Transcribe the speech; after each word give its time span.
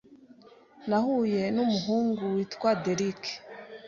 nahuye 0.87 1.41
n’umuhungu 1.55 2.21
witwa 2.35 2.71
Derrick. 2.83 3.23